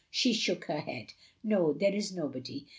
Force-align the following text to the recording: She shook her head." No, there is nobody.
She 0.09 0.33
shook 0.33 0.65
her 0.65 0.79
head." 0.79 1.13
No, 1.43 1.73
there 1.73 1.93
is 1.93 2.11
nobody. 2.11 2.65